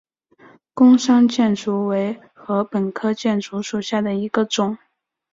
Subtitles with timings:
[0.73, 4.79] 贡山箭竹为禾本科箭竹属下的一个种。